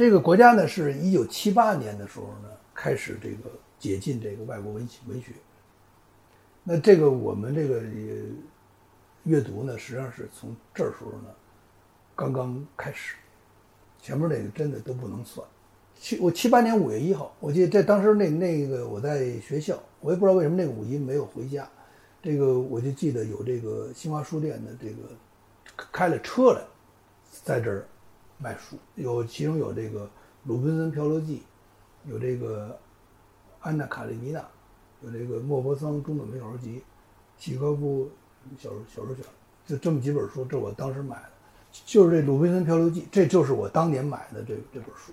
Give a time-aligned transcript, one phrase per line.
[0.00, 5.32] 这个国家呢，是一九七八年的时候呢，开始这个解禁这个外国文文学。
[6.64, 7.82] 那这个我们这个
[9.24, 11.28] 阅读呢，实际上是从这时候呢
[12.16, 13.16] 刚刚开始，
[14.00, 15.46] 前面那个真的都不能算。
[15.94, 21.68] 七我七八年五月一号，我记得这当时那那个我在学校，我也不知道为什么那个五一没有回家，
[22.22, 25.10] 这个我就记得有这个新华书店的这个
[25.92, 26.62] 开了车来，
[27.44, 27.86] 在这儿
[28.42, 30.04] 卖书，有其中有这个
[30.44, 31.42] 《鲁滨逊漂流记》，
[32.10, 32.68] 有这个
[33.60, 34.40] 《安娜卡列尼娜》，
[35.02, 36.82] 有这个莫泊桑中短篇小说集，
[37.38, 38.10] 契诃夫
[38.58, 39.24] 小说小说选，
[39.66, 41.28] 就这么几本书，这我当时买的，
[41.84, 45.12] 就是这《鲁滨逊漂流记》，这就是我当年买的这这本书。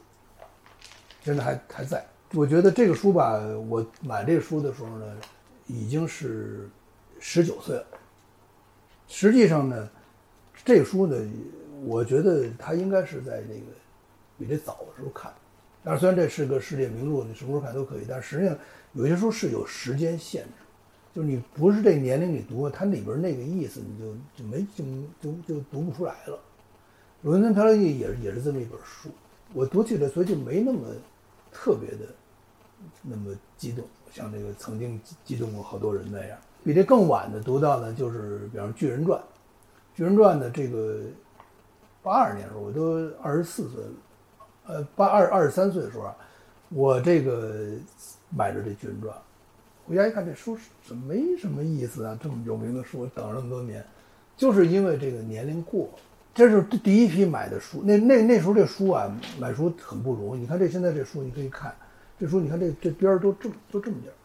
[1.21, 3.38] 现在还还在，我觉得这个书吧，
[3.70, 5.18] 我买这个书的时候呢，
[5.66, 6.70] 已经是
[7.20, 7.85] 十九岁了。
[9.10, 9.90] 实际上呢，
[10.63, 11.18] 这个书呢，
[11.85, 13.65] 我觉得他应该是在那个
[14.37, 15.31] 比这早的时候看。
[15.83, 18.57] 但是虽然这是个世界名著，你什么时候看都可以，但实际上
[18.93, 20.51] 有些书是有时间限制，
[21.13, 24.83] 就是你不是这年龄你读，它里边那个意思你就就没就
[25.21, 26.35] 就就读不出来了。
[27.21, 29.09] 《鲁滨森漂流记》也是也是这么一本书，
[29.53, 30.79] 我读起来所以就没那么。
[31.49, 32.13] 特别的
[33.01, 36.37] 那么激动，像这个曾经激动过好多人那样。
[36.63, 39.20] 比这更晚的读到呢，就是比方《巨人传》。
[39.95, 40.99] 《巨人传》的这个
[42.08, 43.84] 八二年的时候，我都二十四岁，
[44.66, 46.10] 呃，八二二十三岁的时候，
[46.70, 47.68] 我这个
[48.30, 49.13] 买着这《军人传》，
[49.86, 53.85] 回家一看，这书是没什么意思啊，这么有名的书，等了那么多年，
[54.38, 55.90] 就是因为这个年龄过。
[56.34, 60.40] 这是第一批买的书，那那那时候这书啊，买书很不容易。
[60.40, 61.76] 你看这现在这书，你可以看，
[62.18, 64.16] 这书你看这这边都这么都这么点儿，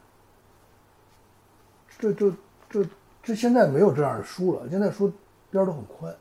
[1.99, 2.31] 这这
[2.69, 2.87] 这
[3.23, 5.11] 这现在没有这样的书了，现在书
[5.51, 6.15] 边都很宽，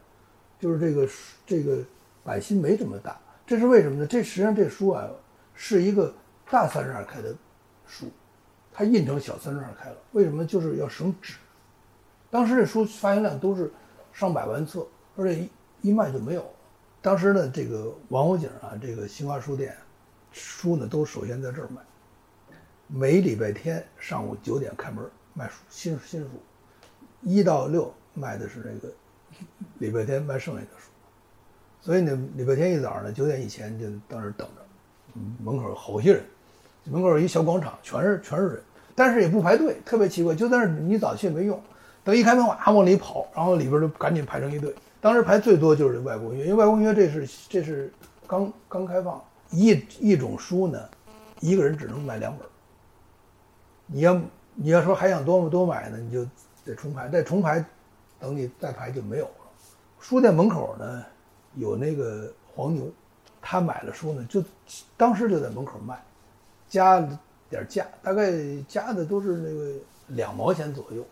[0.61, 1.09] 就是这个
[1.45, 1.83] 这个
[2.23, 4.07] 版心没这么大，这是为什么呢？
[4.07, 5.09] 这实际上这书啊
[5.53, 6.13] 是一个
[6.49, 7.35] 大三十二开的
[7.85, 8.05] 书，
[8.71, 10.45] 它印成小三十二开了，为什么？
[10.45, 11.33] 就是要省纸。
[12.29, 13.69] 当时这书发行量都是
[14.13, 15.49] 上百万册，而且一。
[15.83, 16.45] 一卖就没有。
[17.01, 19.75] 当时呢，这个王府井啊，这个新华书店，
[20.31, 21.81] 书呢都首先在这儿卖。
[22.85, 26.29] 每礼拜天上午九点开门卖书，新新书，
[27.21, 28.93] 一到六卖的是那个
[29.81, 30.91] 礼拜天卖剩下的书。
[31.81, 36.23] 所以呢，礼拜天一早呢，九点以前就到那儿等着，门口好些人，
[36.85, 38.61] 门口一小广场，全是全是人，
[38.93, 41.59] 但是也不排队，特别奇怪，就在那儿你早去也没用，
[42.03, 44.73] 等一开门哇往里跑，然后里边就赶紧排成一队。
[45.01, 47.91] 当时排最多就是外国音乐，因为外国音乐这是这是
[48.27, 50.79] 刚刚开放，一一种书呢，
[51.39, 52.47] 一个人只能买两本。
[53.87, 54.21] 你要
[54.53, 56.23] 你要说还想多么多买呢，你就
[56.63, 57.65] 得重排，再重排，
[58.19, 59.31] 等你再排就没有了。
[60.01, 61.05] 书店门口呢
[61.55, 62.91] 有那个黄牛，
[63.41, 64.43] 他买了书呢就
[64.97, 66.03] 当时就在门口卖，
[66.67, 66.99] 加
[67.49, 68.33] 点价，大概
[68.67, 71.05] 加的都是那个两毛钱左右，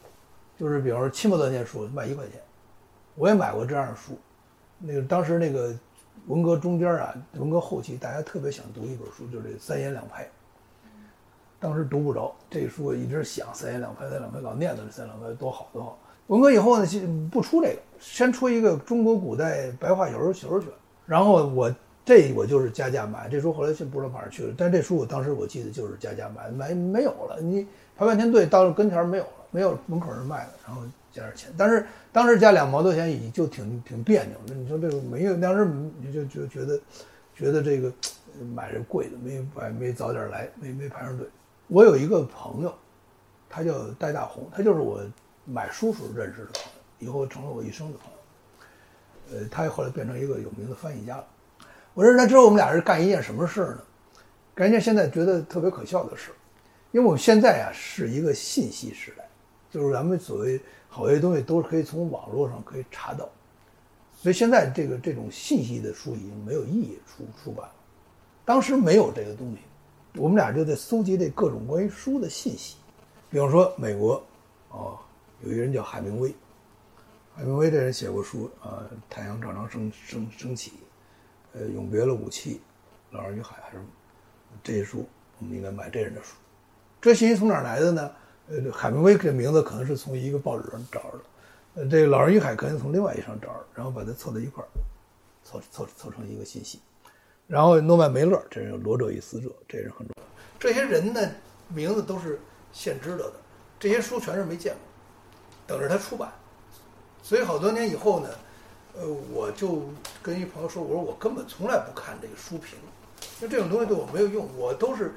[0.57, 2.41] 就是比方说七毛多钱书卖一块钱。
[3.15, 4.17] 我也买过这样的书，
[4.77, 5.77] 那个当时那个
[6.27, 10.23] 文革中间啊，文革后期，大家特别想读一本书，就是这《三言两拍》。
[11.59, 15.99] 当时读不着这书，我一直想《三言两拍》，《三言两拍》老念叨这《三言两拍》多好多好。
[16.29, 20.69] 文革以后呢，先不出这个，先出一个《中国古代白话小说小说选》，
[21.05, 21.73] 然后我
[22.05, 23.27] 这我就是加价买。
[23.27, 27.67] 这书后来就不知道跑哪去了，但这书我当时我记得就是加价买，买没有了，你
[27.97, 30.81] 排半天队到了跟前没有了，没有门口人卖的，然后。
[31.11, 34.53] 加点钱，但是当时加两毛多钱，已经就挺挺别扭的。
[34.53, 35.65] 你说这个没有，当时
[35.99, 36.79] 你就就觉得，
[37.35, 37.91] 觉得这个
[38.53, 41.25] 买这贵的，没买没早点来，没没排上队。
[41.67, 42.71] 我有一个朋友，
[43.49, 45.01] 他叫戴大红，他就是我
[45.51, 49.39] 买书时候认识的朋友，以后成了我一生的朋友。
[49.39, 51.27] 呃，他后来变成一个有名的翻译家了。
[51.93, 53.79] 我认识他之后，我们俩是干一件什么事呢？
[54.53, 56.31] 干一件现在觉得特别可笑的事，
[56.91, 59.27] 因为我们现在啊是一个信息时代，
[59.71, 60.59] 就是咱们所谓。
[60.91, 63.29] 好些东西都是可以从网络上可以查到，
[64.11, 67.73] 所以现在这个这种信息的书已经没有意义出出版了。
[68.43, 69.59] 当时没有这个东西，
[70.19, 72.77] 我们俩就在搜集这各种关于书的信息。
[73.29, 74.19] 比方说美国，
[74.71, 74.97] 哦，
[75.41, 76.33] 有一个人叫海明威，
[77.35, 80.71] 海明威这人写过书啊，《太阳照常升升升起》，
[81.53, 82.61] 呃，《永别了武器》，
[83.17, 83.83] 《老人与海》还是
[84.61, 85.07] 这些书，
[85.39, 86.35] 我们应该买这人的书。
[87.01, 88.11] 这信息从哪儿来的呢？
[88.49, 91.23] 呃，海明威这名字可能是从一个报纸上找着的，
[91.75, 94.67] 呃，这个《老人与海》可能从另外一上找着，然后把它凑在一块儿，
[95.43, 96.81] 凑凑凑成一个信息。
[97.47, 100.23] 然后诺曼梅勒，这人有《罗者与死者》，这人很重要。
[100.59, 101.31] 这些人的
[101.69, 102.39] 名字都是
[102.73, 103.33] 现知道的，
[103.79, 104.81] 这些书全是没见过，
[105.69, 106.27] 等着他出版。
[107.21, 108.29] 所以好多年以后呢，
[108.99, 109.83] 呃，我就
[110.23, 112.79] 跟一朋友说，我说我根本从来不看这个书评，
[113.39, 115.13] 那这种东西对我没有用，我都是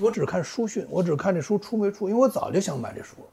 [0.00, 3.26] 我只看书讯，我只看这书出没出，因为我早就想买这书了。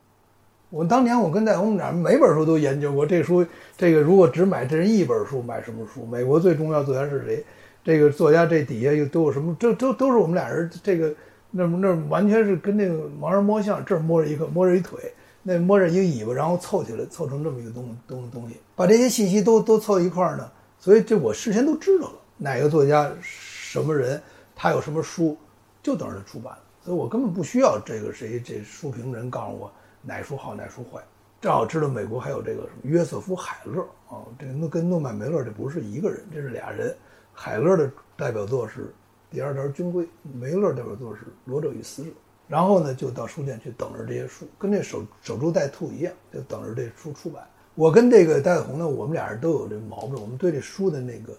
[0.71, 3.45] 我当年我跟戴红俩每本书都研究过，这书
[3.77, 6.05] 这个如果只买这人一本书，买什么书？
[6.05, 7.45] 美国最重要作家是谁？
[7.83, 9.55] 这个作家这底下又都有什么？
[9.59, 11.13] 这都都是我们俩人这个
[11.51, 15.11] 那那完全是跟那个盲人摸象，这儿摸着一个摸着一腿，
[15.51, 20.47] 那摸着一个尾巴，然后凑起来凑成这么一个东东东西，把这些信息都都凑一块儿呢。
[20.77, 24.21] 所以这我事先都知道了，哪个作家什么人，
[24.55, 25.35] 他有什么书，
[25.81, 26.55] 就等着他出版。
[26.85, 29.71] 所以我根本不需要这个谁这书评人告诉我。
[30.03, 31.01] 哪书好哪书坏，
[31.41, 36.95] 正好知道美国还有这个约瑟夫·海勒啊，这个诺跟诺曼·梅勒这不是一个人，这是俩人。
[37.33, 38.81] 海勒的代表作是
[39.31, 42.09] 《第二条军规》，梅勒代表作是《罗者与死者》。
[42.49, 47.47] 然后呢，就到书店去等着这些书，跟这守守株待兔一样，就等着这书出版。
[47.75, 51.37] 我跟这个戴红呢，我们俩人都有这毛病，我们对这书的那个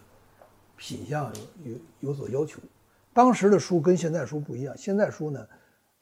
[0.76, 1.30] 品相
[1.64, 2.60] 有有有所要求。
[3.12, 5.46] 当时的书跟现在书不一样，现在书呢，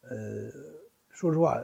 [0.03, 0.17] 呃，
[1.11, 1.59] 说实话。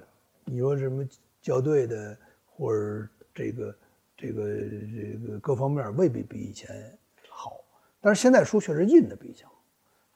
[0.46, 1.02] 你说什么
[1.40, 2.14] 校对的，
[2.44, 3.74] 或者这个
[4.14, 6.98] 这个这个各方面未必比以前
[7.30, 7.60] 好，
[7.98, 9.54] 但是现在书确实印的比较好。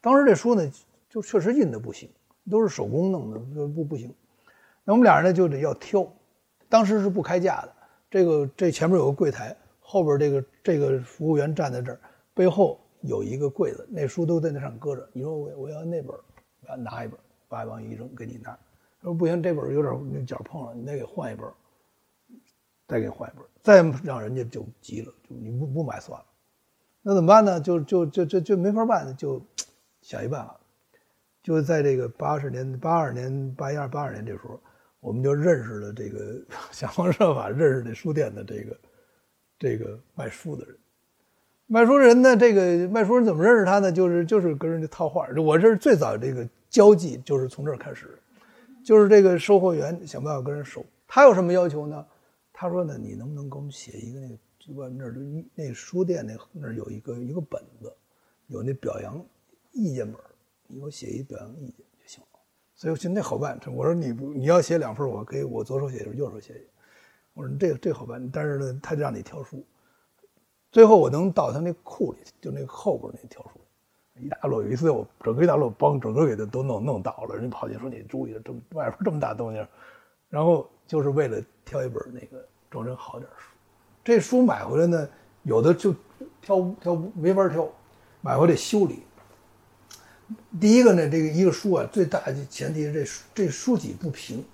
[0.03, 0.71] 当时这书呢，
[1.09, 2.11] 就确实印的不行，
[2.51, 4.13] 都是手工弄的，不不行。
[4.85, 6.07] 那我们俩人呢就得要挑，
[6.69, 7.73] 当时是不开价的。
[8.11, 12.01] 这个这前面有个柜台，后边这个这个服务员站在这儿，
[12.33, 15.07] 背后有一个柜子，那书都在那上搁着。
[15.13, 16.17] 你说我我要那本，
[16.67, 17.19] 我拿一本，
[17.49, 18.59] 把往一扔，给你拿。
[19.03, 21.47] 说不行，这本有点那角碰了，你得给换一本，
[22.87, 26.25] 再给换一本，再让人家就急了，就你不不买算了。
[27.03, 27.61] 那怎么办呢？
[27.61, 29.41] 就就就就就没法办，就
[30.01, 30.59] 想一办法。
[31.49, 34.61] 就在这个八十年、八二年、八一二、八二年这时候，
[35.01, 36.39] 我们就认识了这个
[36.71, 38.79] 想方设法认识这书店的这个
[39.59, 40.77] 这个卖书的人。
[41.67, 43.91] 卖书人呢，这个卖书人怎么认识他呢？
[43.91, 45.27] 就是就是跟人家套话。
[45.39, 48.19] 我这是最早这个交际，就是从这儿开始。
[48.85, 52.05] 就是这个售货员想办法跟人收，他有什么要求呢？
[52.53, 55.17] 他说呢，你能不能给我们写一个那个就外那儿
[55.55, 57.91] 那书店那那儿有一个一个本子，
[58.49, 59.25] 有那表扬
[59.73, 60.21] 意见本，
[60.69, 62.39] 你给我写一表扬意见就行了。
[62.77, 63.59] 所以我觉得那好办。
[63.75, 66.65] 我说你不你要写两份，我可以我左手写右手写。
[67.35, 69.65] 我说这个这好办，但是呢，他就让你挑书。
[70.71, 73.61] 最后我能到他那库里，就那个后边那挑书。
[74.21, 77.37] 一大摞，有一次我整个一大摞，帮整个给他都弄弄倒了。
[77.37, 79.67] 人家跑进说：“你注意了，这么外边这么大动静。”
[80.29, 83.55] 然后就是为了挑一本那个装帧好点书。
[84.05, 85.09] 这书买回来呢，
[85.45, 85.95] 有的就
[86.41, 87.69] 挑挑没法挑，
[88.21, 89.05] 买回来修理。
[90.61, 94.45] 第一个呢，这个一个书啊，最大的前提是这这书脊不平，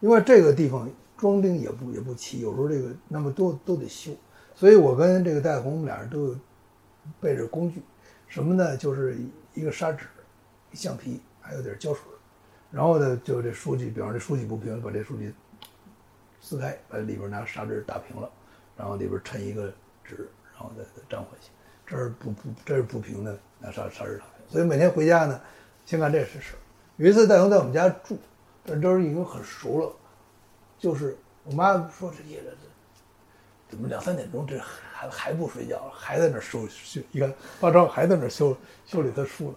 [0.00, 4.12] 因为这个地方装订也不也不齐，有时候这个那么都都得修。
[4.54, 6.38] 所以我跟这个戴红，我们俩人都有
[7.20, 7.82] 备着工具。
[8.26, 8.76] 什么呢？
[8.76, 9.16] 就是
[9.54, 10.06] 一个砂纸、
[10.72, 12.02] 橡皮，还有点胶水，
[12.70, 15.32] 然后呢，就这书籍，比方这书籍不平，把这书籍
[16.40, 18.28] 撕开，把里边拿砂纸打平了，
[18.76, 19.72] 然后里边衬一个
[20.02, 21.50] 纸，然后再再粘回去。
[21.86, 24.24] 这儿不不，这是不平的，拿砂砂纸打。
[24.48, 25.40] 所以每天回家呢，
[25.84, 26.58] 先干这事儿
[26.96, 28.16] 有一次戴荣在我们家住，
[28.64, 29.92] 这都已经很熟了，
[30.78, 32.46] 就是我妈说这夜里
[33.68, 37.00] 怎么两三点钟这孩子还不睡觉，还在那修修？
[37.10, 39.54] 你看，发章还在那修修理他书呢。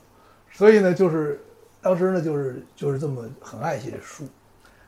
[0.51, 1.39] 所以呢，就是
[1.81, 4.27] 当时呢，就是就是这么很爱惜这书。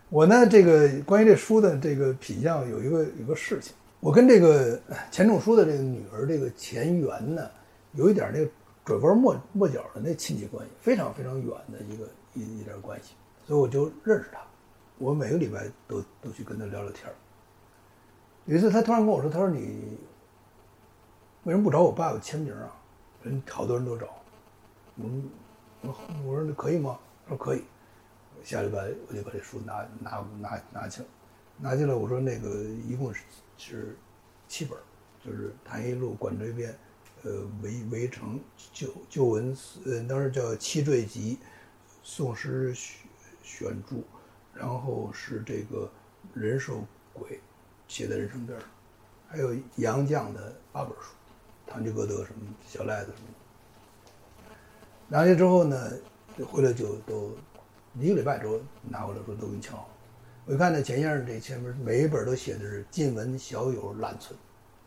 [0.10, 7.48] 我呢，这个关于这书的这个品相，有一个有个事情，我跟这个钱钟书的这个女儿这个钱媛呢，
[7.94, 8.50] 有一点那个
[8.98, 13.14] 拐弯抹抹角的那亲戚关系，非常非常远的一个一一点关系，
[13.46, 14.40] 所以我就认识他，
[14.98, 17.12] 我每个礼拜都都去跟他聊聊天。
[18.46, 19.98] 有一次，他突然跟我说：“他说你
[21.44, 22.76] 为什么不找我爸爸签名啊？
[23.22, 24.08] 人好多人都找。”
[24.98, 25.10] 我
[25.82, 27.64] 我我说：“那可以吗？”他说：“可以。”
[28.42, 31.08] 下礼拜我就把这书拿拿拿拿去了，
[31.58, 31.98] 拿去了。
[31.98, 32.50] 我说：“那个
[32.88, 33.24] 一共是
[33.58, 33.98] 是
[34.48, 34.78] 七本，
[35.24, 36.72] 就是《谈一路》《管锥编》，
[37.24, 38.36] 呃，《围围城》
[38.72, 41.38] 《旧旧文》呃，当时叫《七坠集》，
[42.04, 43.08] 《宋诗选
[43.44, 43.98] 选注》，
[44.54, 45.90] 然后是这个
[46.40, 46.84] 《人兽
[47.14, 47.30] 鬼》。
[47.88, 48.62] 写在人生边儿，
[49.28, 51.10] 还有杨绛的八本书，
[51.72, 54.54] 《堂吉诃德》什么《小赖子》什么的。
[55.08, 55.92] 拿去之后呢，
[56.46, 57.36] 回来就都
[58.00, 59.90] 一个礼拜之后拿回来说都给你签好。
[60.46, 64.38] 我一看那钱先生这前面，每一本都写的是“近闻小友懒存”，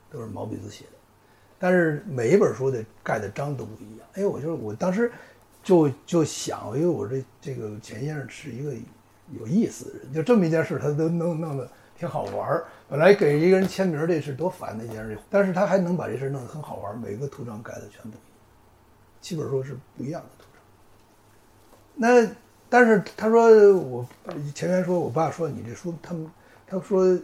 [0.08, 1.01] 都是毛笔字写的。
[1.62, 4.08] 但是每一本书的盖的章都不一样。
[4.14, 5.12] 哎，我就是我当时
[5.62, 8.74] 就就想，因为我这这个钱先生是一个
[9.38, 11.70] 有意思的人，就这么一件事他都弄弄得。
[11.94, 18.20] 挺好玩儿，本来给一个人签名这事多烦的一件事，但是他还能把这事弄得很好玩儿，每个图章盖的全不一样，
[19.20, 20.60] 七本书是不一样的图章。
[21.94, 22.28] 那
[22.68, 24.04] 但是他说我
[24.52, 26.28] 前面说我爸说你这书他们
[26.66, 27.16] 他说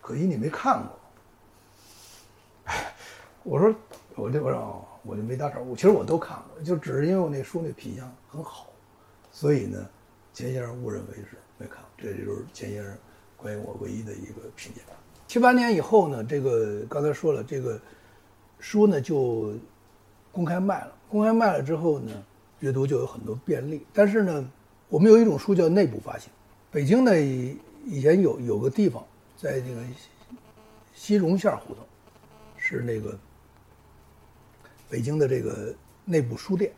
[0.00, 0.99] 可惜你没看过。
[3.42, 3.74] 我说
[4.16, 8.66] 我这我说我就没搭茬，我其实我都看过，就只是因为我那书那品相很好，
[9.32, 9.88] 所以呢，
[10.34, 11.88] 钱先生误认为是没看过。
[11.96, 12.94] 这就是钱先生
[13.38, 14.82] 关于我唯一的一个评价。
[15.26, 17.80] 七八年以后呢，这个刚才说了，这个
[18.58, 19.54] 书呢就
[20.30, 20.92] 公开卖了。
[21.08, 22.12] 公开卖了之后呢，
[22.58, 23.86] 阅读就有很多便利。
[23.94, 24.46] 但是呢，
[24.90, 26.30] 我们有一种书叫内部发行。
[26.70, 29.02] 北京呢以前有有个地方
[29.34, 29.80] 在那个
[30.92, 31.82] 西荣线胡同，
[32.58, 33.18] 是那个。
[34.90, 35.72] 北京的这个
[36.04, 36.72] 内部书店，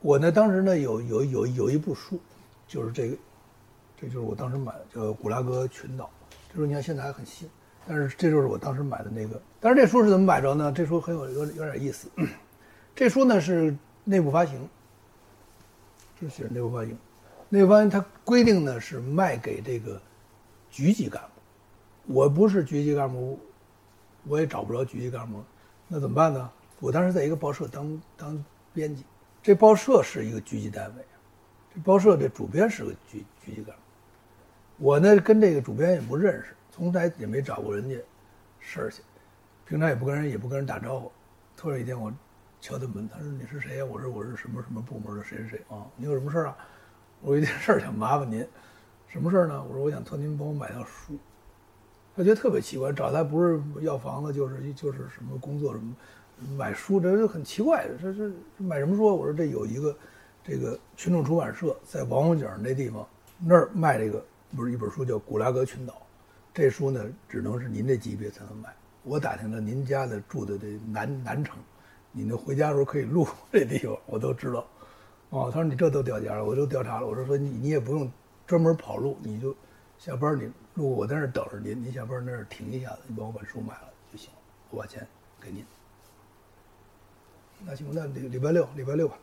[0.00, 2.18] 我呢当时呢有有有有一部书，
[2.66, 3.16] 就是这个，
[4.00, 6.06] 这就是我当时买的，叫《古拉格群岛》。
[6.50, 7.46] 这书你看现在还很新，
[7.86, 9.40] 但是这就是我当时买的那个。
[9.60, 10.72] 但是这书是怎么买着呢？
[10.72, 12.08] 这书很有有有点意思。
[12.94, 14.66] 这书呢是内部发行，
[16.18, 16.96] 是写内部发行。
[17.50, 20.00] 内部发行它规定呢是卖给这个
[20.70, 22.14] 局级干部。
[22.14, 23.38] 我不是局级干部，
[24.26, 25.42] 我也找不着局级干部，
[25.86, 26.50] 那怎么办呢？
[26.82, 29.04] 我当时在一个报社当当编辑，
[29.40, 31.04] 这报社是一个局级单位，
[31.72, 33.82] 这报社的主编是个局局级干部，
[34.78, 37.96] 我呢跟这个主编也不认识，从来也没找过人家
[38.58, 39.00] 事儿去，
[39.64, 41.12] 平常也不跟人也不跟人打招呼。
[41.56, 42.12] 突然一天我
[42.60, 43.84] 敲他门，他说你是谁呀？
[43.84, 45.86] 我说我是什么什么部门的谁谁谁啊？
[45.94, 46.56] 你有什么事儿啊？
[47.20, 48.44] 我有一件事儿想麻烦您，
[49.06, 49.64] 什么事儿呢？
[49.68, 51.16] 我说我想托您帮我买套书。
[52.16, 55.94] 他觉得特别奇怪，找他不是要房子就是就是什么工作什么。
[56.56, 59.04] 买书这是很奇怪，这这买什么书？
[59.04, 59.96] 我说这有一个，
[60.44, 63.06] 这个群众出版社在王府井那地方
[63.38, 64.24] 那儿卖这个，
[64.56, 65.92] 不是一本书叫《古拉格群岛》，
[66.52, 68.74] 这书呢只能是您这级别才能买。
[69.04, 71.56] 我打听了您家的住的这南南城，
[72.12, 74.66] 你那回家的时候可以路过这地方我都知道。
[75.30, 77.06] 哦，他说你这都调查了，我都调查了。
[77.06, 78.10] 我说说你你也不用
[78.46, 79.54] 专门跑路，你就
[79.98, 84.30] 下班你路我在那儿等着您，您下班那儿停一下子，你帮我把书买了就行，
[84.70, 85.06] 我把钱
[85.40, 85.64] 给您。
[87.64, 89.16] 那行，那礼礼拜六，礼拜六吧。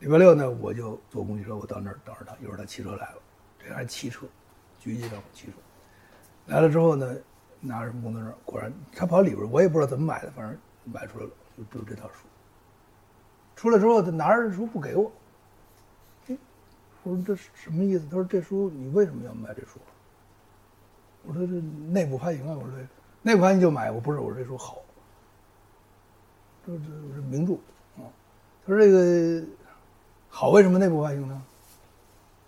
[0.00, 2.34] 礼拜六呢，我就坐公交车，我到那儿等着他。
[2.42, 3.18] 一会儿他骑车来了，
[3.58, 4.26] 这还骑车，
[4.78, 5.52] 局级干部骑车
[6.46, 7.16] 来了之后呢，
[7.60, 8.34] 拿着什么工作证？
[8.44, 12.26] 果然，他跑里边，我也不知道怎么买的，反正买出来了，就就这套书。
[13.54, 15.12] 出来之后，他拿着书不给我。
[17.04, 18.04] 我说这是什么意思？
[18.06, 19.78] 他说这书你为什么要买这书？
[21.24, 22.56] 我说这内部发行啊。
[22.56, 22.76] 我说
[23.22, 24.78] 内部发行就买，我不是，我说这书好。
[26.66, 27.54] 这这是名著，
[28.00, 28.06] 啊，
[28.64, 29.44] 他说这个
[30.28, 31.42] 好，为什么内部发行呢？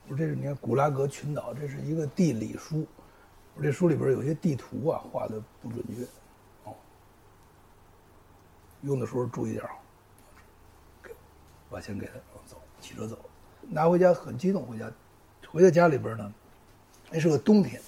[0.07, 2.87] 我说这是你看古拉格群岛，这是一个地理书，
[3.55, 6.05] 我说这书里边有些地图啊画的不准确，
[6.65, 6.75] 哦，
[8.83, 9.71] 用的时候注意点啊。
[11.71, 12.13] 把钱给他，
[12.47, 13.19] 走，骑车走，
[13.69, 14.89] 拿回家很激动，回家，
[15.49, 16.33] 回到家里边呢，
[17.11, 17.83] 那是个冬天，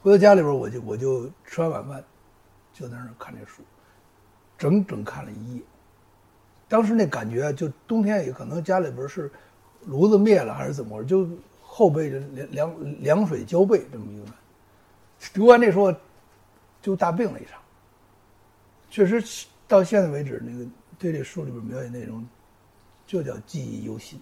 [0.00, 2.02] 回到家里边我就我就吃完晚饭，
[2.72, 3.62] 就在那儿看这书。
[4.58, 5.62] 整整看了一夜，
[6.68, 9.30] 当时那感觉就冬天也可能家里边是
[9.86, 11.28] 炉子灭了还是怎么着，就
[11.62, 14.26] 后背凉凉凉水浇背这么一个。
[15.32, 15.94] 读完那时候
[16.82, 17.60] 就大病了一场。
[18.90, 22.26] 确实到现在为止，那个对这书里边描写内容
[23.06, 24.20] 就叫记忆犹新。